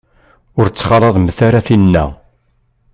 [0.59, 2.05] Ur ttxalaḍemt ara tinna.